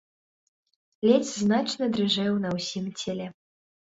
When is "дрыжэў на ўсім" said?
1.97-2.85